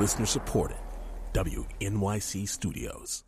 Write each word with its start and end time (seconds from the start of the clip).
Listener 0.00 0.24
supported. 0.24 0.78
WNYC 1.34 2.48
Studios. 2.48 3.22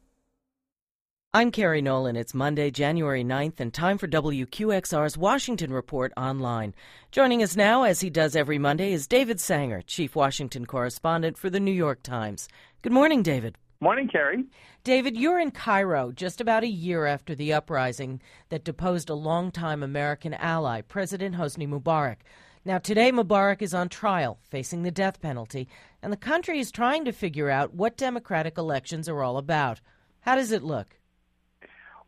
I'm 1.34 1.50
Kerry 1.50 1.82
Nolan. 1.82 2.16
It's 2.16 2.32
Monday, 2.32 2.70
January 2.70 3.22
9th, 3.22 3.60
and 3.60 3.74
time 3.74 3.98
for 3.98 4.08
WQXR's 4.08 5.18
Washington 5.18 5.70
Report 5.70 6.14
online. 6.16 6.74
Joining 7.10 7.42
us 7.42 7.56
now, 7.56 7.82
as 7.82 8.00
he 8.00 8.08
does 8.08 8.34
every 8.34 8.58
Monday, 8.58 8.94
is 8.94 9.06
David 9.06 9.38
Sanger, 9.38 9.82
Chief 9.82 10.16
Washington 10.16 10.64
Correspondent 10.64 11.36
for 11.36 11.50
the 11.50 11.60
New 11.60 11.72
York 11.72 12.02
Times. 12.02 12.48
Good 12.80 12.92
morning, 12.92 13.22
David. 13.22 13.58
Morning, 13.80 14.08
Kerry. 14.08 14.46
David, 14.82 15.18
you're 15.18 15.40
in 15.40 15.50
Cairo 15.50 16.10
just 16.10 16.40
about 16.40 16.64
a 16.64 16.68
year 16.68 17.04
after 17.04 17.34
the 17.34 17.52
uprising 17.52 18.22
that 18.48 18.64
deposed 18.64 19.10
a 19.10 19.14
longtime 19.14 19.82
American 19.82 20.32
ally, 20.32 20.80
President 20.80 21.34
Hosni 21.34 21.68
Mubarak. 21.68 22.20
Now, 22.64 22.78
today, 22.78 23.10
Mubarak 23.10 23.60
is 23.60 23.74
on 23.74 23.88
trial, 23.88 24.38
facing 24.48 24.84
the 24.84 24.92
death 24.92 25.20
penalty, 25.20 25.66
and 26.00 26.12
the 26.12 26.16
country 26.16 26.60
is 26.60 26.70
trying 26.70 27.04
to 27.06 27.12
figure 27.12 27.50
out 27.50 27.74
what 27.74 27.96
democratic 27.96 28.56
elections 28.56 29.08
are 29.08 29.20
all 29.20 29.36
about. 29.36 29.80
How 30.20 30.36
does 30.36 30.52
it 30.52 30.62
look? 30.62 30.96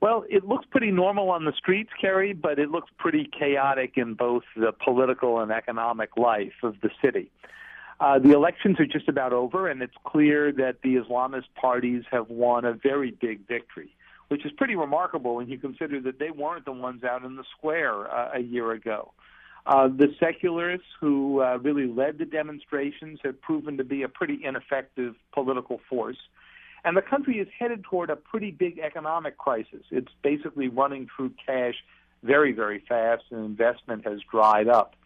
Well, 0.00 0.24
it 0.30 0.44
looks 0.44 0.64
pretty 0.70 0.92
normal 0.92 1.30
on 1.30 1.44
the 1.44 1.52
streets, 1.58 1.90
Kerry, 2.00 2.34
but 2.34 2.60
it 2.60 2.70
looks 2.70 2.88
pretty 2.98 3.28
chaotic 3.36 3.94
in 3.96 4.14
both 4.14 4.44
the 4.54 4.70
political 4.70 5.40
and 5.40 5.50
economic 5.50 6.16
life 6.16 6.52
of 6.62 6.76
the 6.82 6.90
city. 7.02 7.32
Uh, 7.98 8.20
the 8.20 8.32
elections 8.32 8.78
are 8.78 8.86
just 8.86 9.08
about 9.08 9.32
over, 9.32 9.68
and 9.68 9.82
it's 9.82 9.96
clear 10.06 10.52
that 10.52 10.82
the 10.84 10.96
Islamist 10.96 11.52
parties 11.60 12.04
have 12.12 12.30
won 12.30 12.64
a 12.64 12.74
very 12.74 13.10
big 13.10 13.44
victory, 13.48 13.90
which 14.28 14.46
is 14.46 14.52
pretty 14.52 14.76
remarkable 14.76 15.34
when 15.34 15.48
you 15.48 15.58
consider 15.58 16.00
that 16.02 16.20
they 16.20 16.30
weren't 16.30 16.64
the 16.64 16.72
ones 16.72 17.02
out 17.02 17.24
in 17.24 17.34
the 17.34 17.44
square 17.58 18.08
uh, 18.08 18.30
a 18.34 18.40
year 18.40 18.70
ago. 18.70 19.12
Uh, 19.66 19.88
the 19.88 20.08
secularists 20.20 20.86
who 21.00 21.40
uh, 21.40 21.58
really 21.62 21.86
led 21.86 22.18
the 22.18 22.26
demonstrations 22.26 23.18
have 23.24 23.40
proven 23.40 23.78
to 23.78 23.84
be 23.84 24.02
a 24.02 24.08
pretty 24.08 24.40
ineffective 24.44 25.14
political 25.32 25.80
force. 25.88 26.18
And 26.84 26.96
the 26.96 27.02
country 27.02 27.38
is 27.38 27.48
headed 27.58 27.82
toward 27.84 28.10
a 28.10 28.16
pretty 28.16 28.50
big 28.50 28.78
economic 28.78 29.38
crisis. 29.38 29.82
It's 29.90 30.12
basically 30.22 30.68
running 30.68 31.08
through 31.16 31.32
cash 31.46 31.76
very, 32.22 32.52
very 32.52 32.82
fast, 32.86 33.24
and 33.30 33.44
investment 33.44 34.06
has 34.06 34.20
dried 34.30 34.68
up. 34.68 34.96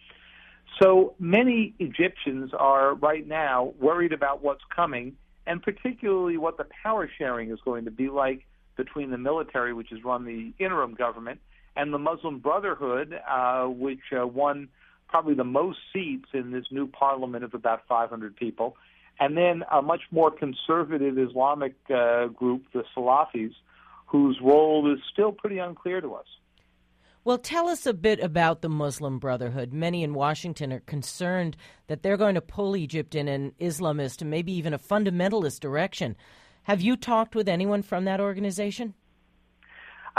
So 0.80 1.14
many 1.18 1.74
Egyptians 1.78 2.52
are 2.52 2.94
right 2.94 3.26
now 3.26 3.74
worried 3.80 4.12
about 4.12 4.42
what's 4.42 4.62
coming, 4.74 5.16
and 5.46 5.62
particularly 5.62 6.36
what 6.36 6.56
the 6.56 6.66
power 6.82 7.08
sharing 7.16 7.50
is 7.50 7.58
going 7.64 7.84
to 7.84 7.90
be 7.92 8.08
like 8.08 8.44
between 8.76 9.10
the 9.10 9.18
military, 9.18 9.72
which 9.72 9.90
has 9.90 10.04
run 10.04 10.24
the 10.24 10.52
interim 10.62 10.94
government, 10.94 11.40
and 11.78 11.94
the 11.94 11.98
Muslim 11.98 12.40
Brotherhood, 12.40 13.14
uh, 13.30 13.66
which 13.66 14.00
uh, 14.12 14.26
won 14.26 14.68
probably 15.08 15.34
the 15.34 15.44
most 15.44 15.78
seats 15.92 16.28
in 16.34 16.50
this 16.50 16.64
new 16.70 16.88
parliament 16.88 17.44
of 17.44 17.54
about 17.54 17.86
500 17.88 18.36
people, 18.36 18.76
and 19.20 19.36
then 19.36 19.62
a 19.72 19.80
much 19.80 20.02
more 20.10 20.30
conservative 20.30 21.16
Islamic 21.16 21.74
uh, 21.88 22.26
group, 22.26 22.64
the 22.74 22.82
Salafis, 22.94 23.52
whose 24.06 24.38
role 24.42 24.92
is 24.92 24.98
still 25.10 25.32
pretty 25.32 25.58
unclear 25.58 26.00
to 26.00 26.14
us. 26.14 26.26
Well, 27.24 27.38
tell 27.38 27.68
us 27.68 27.86
a 27.86 27.94
bit 27.94 28.20
about 28.20 28.60
the 28.60 28.68
Muslim 28.68 29.18
Brotherhood. 29.18 29.72
Many 29.72 30.02
in 30.02 30.14
Washington 30.14 30.72
are 30.72 30.80
concerned 30.80 31.56
that 31.86 32.02
they're 32.02 32.16
going 32.16 32.34
to 32.34 32.40
pull 32.40 32.76
Egypt 32.76 33.14
in 33.14 33.28
an 33.28 33.52
Islamist 33.60 34.20
and 34.20 34.30
maybe 34.30 34.52
even 34.52 34.74
a 34.74 34.78
fundamentalist 34.78 35.60
direction. 35.60 36.16
Have 36.64 36.80
you 36.80 36.96
talked 36.96 37.34
with 37.34 37.48
anyone 37.48 37.82
from 37.82 38.04
that 38.04 38.20
organization? 38.20 38.94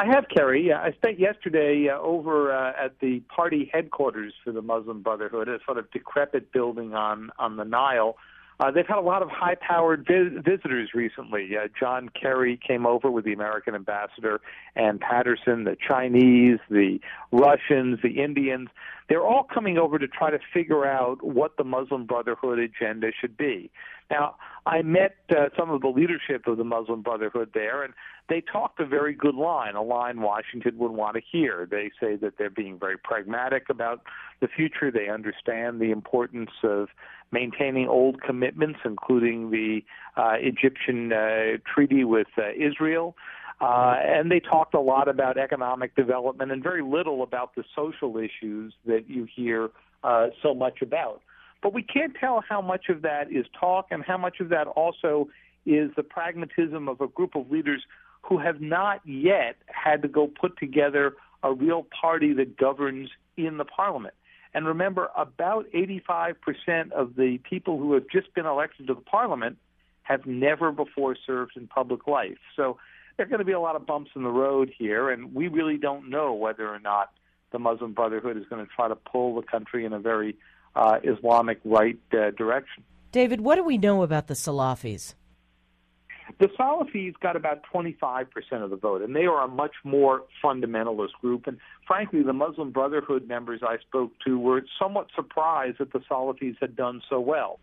I 0.01 0.05
have, 0.05 0.27
Kerry. 0.33 0.71
I 0.71 0.93
spent 0.93 1.19
yesterday 1.19 1.89
uh, 1.89 1.99
over 1.99 2.53
uh, 2.53 2.71
at 2.85 2.97
the 3.01 3.19
party 3.35 3.69
headquarters 3.73 4.33
for 4.45 4.53
the 4.53 4.61
Muslim 4.61 5.01
Brotherhood, 5.01 5.49
a 5.49 5.59
sort 5.65 5.77
of 5.77 5.91
decrepit 5.91 6.53
building 6.53 6.93
on 6.93 7.31
on 7.37 7.57
the 7.57 7.65
Nile. 7.65 8.15
Uh, 8.61 8.71
they've 8.71 8.87
had 8.87 8.97
a 8.97 9.01
lot 9.01 9.21
of 9.21 9.29
high-powered 9.29 10.05
vi- 10.07 10.41
visitors 10.41 10.91
recently. 10.93 11.49
Uh, 11.57 11.67
John 11.77 12.09
Kerry 12.09 12.57
came 12.65 12.85
over 12.85 13.11
with 13.11 13.25
the 13.25 13.33
American 13.33 13.75
ambassador, 13.75 14.39
Anne 14.75 14.99
Patterson, 14.99 15.65
the 15.65 15.75
Chinese, 15.85 16.59
the 16.69 16.99
Russians, 17.33 17.99
the 18.01 18.21
Indians. 18.21 18.69
They're 19.09 19.25
all 19.25 19.43
coming 19.43 19.77
over 19.79 19.97
to 19.97 20.07
try 20.07 20.29
to 20.29 20.39
figure 20.53 20.85
out 20.85 21.23
what 21.23 21.57
the 21.57 21.63
Muslim 21.63 22.05
Brotherhood 22.05 22.59
agenda 22.59 23.07
should 23.19 23.35
be. 23.35 23.71
Now, 24.11 24.35
I 24.65 24.83
met 24.83 25.15
uh, 25.31 25.49
some 25.57 25.71
of 25.71 25.81
the 25.81 25.87
leadership 25.87 26.47
of 26.47 26.57
the 26.57 26.63
Muslim 26.63 27.01
Brotherhood 27.01 27.49
there, 27.53 27.83
and 27.83 27.93
they 28.27 28.41
talked 28.41 28.79
a 28.79 28.85
very 28.85 29.13
good 29.13 29.35
line, 29.35 29.75
a 29.75 29.81
line 29.81 30.21
Washington 30.21 30.77
would 30.77 30.91
want 30.91 31.15
to 31.15 31.21
hear. 31.31 31.67
They 31.69 31.91
say 31.99 32.15
that 32.17 32.37
they're 32.37 32.49
being 32.51 32.77
very 32.79 32.97
pragmatic 32.97 33.69
about 33.69 34.01
the 34.41 34.47
future. 34.47 34.91
They 34.91 35.09
understand 35.09 35.79
the 35.79 35.91
importance 35.91 36.51
of 36.63 36.89
maintaining 37.31 37.87
old 37.87 38.21
commitments, 38.21 38.79
including 38.85 39.49
the 39.49 39.81
uh, 40.17 40.33
Egyptian 40.39 41.13
uh, 41.13 41.57
treaty 41.71 42.03
with 42.03 42.27
uh, 42.37 42.51
Israel. 42.57 43.15
Uh, 43.61 43.95
and 44.01 44.31
they 44.31 44.39
talked 44.39 44.73
a 44.73 44.79
lot 44.79 45.09
about 45.09 45.37
economic 45.37 45.95
development 45.95 46.51
and 46.51 46.63
very 46.63 46.81
little 46.81 47.23
about 47.23 47.55
the 47.55 47.63
social 47.75 48.17
issues 48.17 48.73
that 48.85 49.09
you 49.09 49.27
hear 49.35 49.69
uh, 50.03 50.27
so 50.41 50.53
much 50.53 50.81
about. 50.81 51.21
But 51.61 51.73
we 51.73 51.83
can't 51.83 52.15
tell 52.17 52.41
how 52.47 52.61
much 52.61 52.87
of 52.87 53.01
that 53.01 53.31
is 53.31 53.45
talk 53.59 53.87
and 53.91 54.03
how 54.03 54.17
much 54.17 54.39
of 54.39 54.49
that 54.49 54.67
also 54.67 55.29
is 55.65 55.91
the 55.97 56.03
pragmatism 56.03 56.87
of 56.87 57.01
a 57.01 57.07
group 57.07 57.35
of 57.35 57.51
leaders 57.51 57.83
who 58.21 58.37
have 58.37 58.61
not 58.61 59.01
yet 59.05 59.57
had 59.67 60.01
to 60.03 60.07
go 60.07 60.27
put 60.27 60.57
together 60.57 61.15
a 61.43 61.53
real 61.53 61.85
party 62.01 62.33
that 62.33 62.57
governs 62.57 63.09
in 63.37 63.57
the 63.57 63.65
parliament. 63.65 64.13
And 64.53 64.65
remember, 64.65 65.09
about 65.15 65.65
85% 65.73 66.91
of 66.91 67.15
the 67.15 67.39
people 67.49 67.77
who 67.77 67.93
have 67.93 68.05
just 68.11 68.33
been 68.33 68.45
elected 68.45 68.87
to 68.87 68.93
the 68.93 69.01
parliament 69.01 69.57
have 70.03 70.25
never 70.25 70.71
before 70.71 71.15
served 71.25 71.55
in 71.55 71.67
public 71.67 72.07
life. 72.07 72.37
So 72.55 72.77
there 73.19 73.25
are 73.25 73.29
going 73.29 73.39
to 73.39 73.45
be 73.45 73.51
a 73.51 73.59
lot 73.59 73.75
of 73.75 73.85
bumps 73.85 74.11
in 74.15 74.23
the 74.23 74.29
road 74.29 74.71
here, 74.77 75.09
and 75.09 75.35
we 75.35 75.49
really 75.49 75.77
don't 75.77 76.09
know 76.09 76.33
whether 76.33 76.65
or 76.73 76.79
not 76.79 77.09
the 77.51 77.59
Muslim 77.59 77.91
Brotherhood 77.91 78.37
is 78.37 78.45
going 78.49 78.65
to 78.65 78.71
try 78.73 78.87
to 78.87 78.95
pull 78.95 79.35
the 79.35 79.41
country 79.41 79.83
in 79.83 79.91
a 79.91 79.99
very 79.99 80.37
uh, 80.73 80.99
Islamic 81.03 81.59
right 81.65 81.99
uh, 82.13 82.31
direction. 82.31 82.81
David, 83.11 83.41
what 83.41 83.55
do 83.55 83.65
we 83.65 83.77
know 83.77 84.03
about 84.03 84.27
the 84.27 84.35
Salafis? 84.35 85.15
The 86.39 86.47
Salafis 86.47 87.13
got 87.19 87.35
about 87.35 87.63
25% 87.73 88.27
of 88.63 88.69
the 88.69 88.77
vote, 88.77 89.01
and 89.01 89.13
they 89.13 89.25
are 89.25 89.43
a 89.43 89.49
much 89.49 89.73
more 89.83 90.23
fundamentalist 90.41 91.11
group. 91.19 91.45
And 91.45 91.57
frankly, 91.85 92.23
the 92.23 92.31
Muslim 92.31 92.71
Brotherhood 92.71 93.27
members 93.27 93.59
I 93.67 93.79
spoke 93.79 94.13
to 94.25 94.39
were 94.39 94.63
somewhat 94.81 95.07
surprised 95.13 95.79
that 95.79 95.91
the 95.91 95.99
Salafis 96.09 96.55
had 96.61 96.77
done 96.77 97.01
so 97.09 97.19
well. 97.19 97.59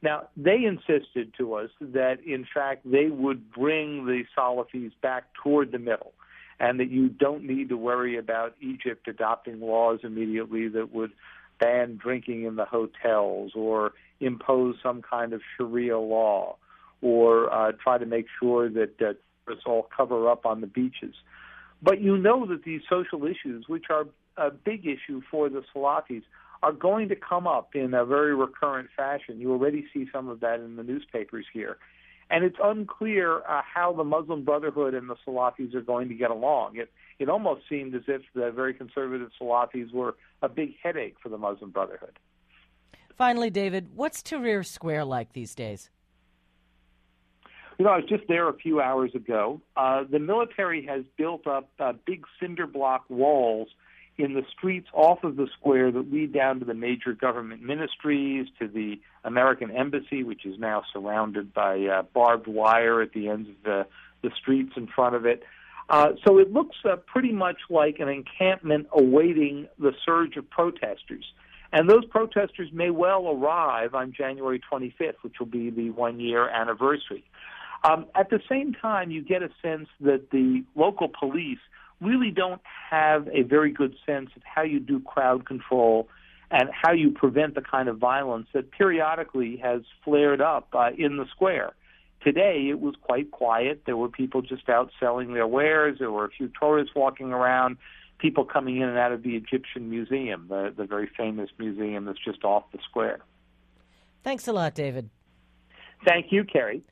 Now, 0.00 0.28
they 0.36 0.64
insisted 0.64 1.34
to 1.38 1.54
us 1.54 1.70
that, 1.80 2.18
in 2.24 2.46
fact, 2.52 2.88
they 2.90 3.08
would 3.08 3.50
bring 3.50 4.06
the 4.06 4.24
Salafis 4.36 4.92
back 5.02 5.24
toward 5.42 5.72
the 5.72 5.78
middle, 5.78 6.12
and 6.60 6.78
that 6.78 6.90
you 6.90 7.08
don't 7.08 7.44
need 7.44 7.68
to 7.70 7.76
worry 7.76 8.16
about 8.16 8.54
Egypt 8.60 9.08
adopting 9.08 9.60
laws 9.60 10.00
immediately 10.04 10.68
that 10.68 10.92
would 10.92 11.10
ban 11.58 11.98
drinking 12.00 12.44
in 12.44 12.56
the 12.56 12.64
hotels 12.64 13.52
or 13.54 13.92
impose 14.20 14.76
some 14.82 15.02
kind 15.02 15.32
of 15.32 15.40
Sharia 15.56 15.98
law 15.98 16.56
or 17.00 17.52
uh, 17.52 17.72
try 17.72 17.98
to 17.98 18.06
make 18.06 18.26
sure 18.40 18.68
that 18.68 19.00
uh, 19.00 19.50
us 19.50 19.58
all 19.66 19.88
cover 19.96 20.28
up 20.28 20.46
on 20.46 20.60
the 20.60 20.66
beaches. 20.66 21.14
But 21.82 22.00
you 22.00 22.16
know 22.18 22.46
that 22.46 22.64
these 22.64 22.82
social 22.88 23.24
issues, 23.24 23.68
which 23.68 23.84
are 23.90 24.06
a 24.36 24.50
big 24.50 24.86
issue 24.86 25.22
for 25.30 25.48
the 25.48 25.62
Salafis, 25.74 26.22
are 26.62 26.72
going 26.72 27.08
to 27.08 27.16
come 27.16 27.46
up 27.46 27.74
in 27.74 27.94
a 27.94 28.04
very 28.04 28.34
recurrent 28.34 28.88
fashion. 28.96 29.40
You 29.40 29.52
already 29.52 29.86
see 29.92 30.06
some 30.12 30.28
of 30.28 30.40
that 30.40 30.60
in 30.60 30.76
the 30.76 30.82
newspapers 30.82 31.46
here. 31.52 31.78
And 32.30 32.44
it's 32.44 32.58
unclear 32.62 33.38
uh, 33.48 33.62
how 33.62 33.92
the 33.94 34.04
Muslim 34.04 34.44
Brotherhood 34.44 34.94
and 34.94 35.08
the 35.08 35.16
Salafis 35.26 35.74
are 35.74 35.80
going 35.80 36.08
to 36.08 36.14
get 36.14 36.30
along. 36.30 36.76
It, 36.76 36.90
it 37.18 37.28
almost 37.28 37.62
seemed 37.68 37.94
as 37.94 38.02
if 38.06 38.22
the 38.34 38.50
very 38.50 38.74
conservative 38.74 39.30
Salafis 39.40 39.92
were 39.92 40.16
a 40.42 40.48
big 40.48 40.74
headache 40.82 41.16
for 41.22 41.30
the 41.30 41.38
Muslim 41.38 41.70
Brotherhood. 41.70 42.18
Finally, 43.16 43.50
David, 43.50 43.88
what's 43.94 44.22
Tahrir 44.22 44.64
Square 44.64 45.06
like 45.06 45.32
these 45.32 45.54
days? 45.54 45.90
You 47.78 47.84
know, 47.84 47.92
I 47.92 47.96
was 47.96 48.06
just 48.08 48.24
there 48.28 48.48
a 48.48 48.54
few 48.54 48.80
hours 48.80 49.14
ago. 49.14 49.60
Uh, 49.76 50.04
the 50.08 50.18
military 50.18 50.84
has 50.86 51.04
built 51.16 51.46
up 51.46 51.70
uh, 51.78 51.92
big 52.04 52.24
cinder 52.40 52.66
block 52.66 53.04
walls 53.08 53.68
in 54.18 54.34
the 54.34 54.42
streets 54.50 54.88
off 54.92 55.22
of 55.22 55.36
the 55.36 55.46
square 55.58 55.92
that 55.92 56.12
lead 56.12 56.32
down 56.32 56.58
to 56.58 56.64
the 56.64 56.74
major 56.74 57.12
government 57.12 57.62
ministries, 57.62 58.48
to 58.58 58.66
the 58.66 59.00
American 59.24 59.70
embassy, 59.70 60.24
which 60.24 60.44
is 60.44 60.58
now 60.58 60.82
surrounded 60.92 61.54
by 61.54 61.80
uh, 61.80 62.02
barbed 62.12 62.48
wire 62.48 63.00
at 63.00 63.12
the 63.12 63.28
ends 63.28 63.48
of 63.48 63.54
the, 63.64 63.86
the 64.22 64.30
streets 64.36 64.72
in 64.76 64.88
front 64.88 65.14
of 65.14 65.24
it. 65.24 65.44
Uh, 65.88 66.08
so 66.26 66.38
it 66.38 66.52
looks 66.52 66.76
uh, 66.84 66.96
pretty 66.96 67.32
much 67.32 67.56
like 67.70 67.98
an 68.00 68.08
encampment 68.08 68.86
awaiting 68.92 69.68
the 69.78 69.92
surge 70.04 70.36
of 70.36 70.50
protesters. 70.50 71.24
And 71.72 71.88
those 71.88 72.04
protesters 72.06 72.70
may 72.72 72.90
well 72.90 73.28
arrive 73.28 73.94
on 73.94 74.12
January 74.12 74.60
25th, 74.70 75.16
which 75.22 75.34
will 75.38 75.46
be 75.46 75.70
the 75.70 75.90
one 75.90 76.18
year 76.18 76.48
anniversary. 76.48 77.24
Um, 77.84 78.06
at 78.14 78.30
the 78.30 78.40
same 78.48 78.72
time, 78.74 79.10
you 79.10 79.22
get 79.22 79.42
a 79.42 79.50
sense 79.62 79.88
that 80.00 80.30
the 80.30 80.64
local 80.74 81.08
police 81.08 81.58
really 82.00 82.30
don't 82.30 82.62
have 82.90 83.28
a 83.28 83.42
very 83.42 83.72
good 83.72 83.94
sense 84.06 84.30
of 84.36 84.42
how 84.42 84.62
you 84.62 84.80
do 84.80 85.00
crowd 85.00 85.46
control 85.46 86.08
and 86.50 86.70
how 86.72 86.92
you 86.92 87.10
prevent 87.10 87.54
the 87.54 87.60
kind 87.60 87.88
of 87.88 87.98
violence 87.98 88.48
that 88.54 88.70
periodically 88.70 89.56
has 89.56 89.82
flared 90.04 90.40
up 90.40 90.68
uh, 90.72 90.90
in 90.96 91.16
the 91.16 91.26
square. 91.30 91.72
Today 92.22 92.68
it 92.70 92.80
was 92.80 92.94
quite 93.00 93.30
quiet. 93.30 93.82
There 93.86 93.96
were 93.96 94.08
people 94.08 94.42
just 94.42 94.68
out 94.68 94.90
selling 94.98 95.34
their 95.34 95.46
wares. 95.46 95.98
There 95.98 96.10
were 96.10 96.24
a 96.24 96.30
few 96.30 96.50
tourists 96.58 96.94
walking 96.94 97.32
around, 97.32 97.76
people 98.18 98.44
coming 98.44 98.76
in 98.76 98.88
and 98.88 98.98
out 98.98 99.12
of 99.12 99.22
the 99.22 99.36
Egyptian 99.36 99.90
Museum, 99.90 100.46
the, 100.48 100.72
the 100.76 100.84
very 100.84 101.08
famous 101.16 101.50
museum 101.58 102.06
that's 102.06 102.18
just 102.24 102.44
off 102.44 102.64
the 102.72 102.78
square. 102.88 103.20
Thanks 104.24 104.48
a 104.48 104.52
lot, 104.52 104.74
David. 104.74 105.10
Thank 106.04 106.32
you, 106.32 106.44
Kerry. 106.44 106.82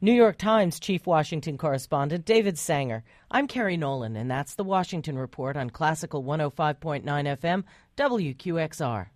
New 0.00 0.12
York 0.12 0.38
Times 0.38 0.78
Chief 0.78 1.04
Washington 1.08 1.58
Correspondent 1.58 2.24
David 2.24 2.56
Sanger. 2.56 3.02
I'm 3.32 3.48
Kerry 3.48 3.76
Nolan, 3.76 4.14
and 4.14 4.30
that's 4.30 4.54
the 4.54 4.62
Washington 4.62 5.18
Report 5.18 5.56
on 5.56 5.70
Classical 5.70 6.22
105.9 6.22 7.02
FM, 7.02 7.64
WQXR. 7.96 9.08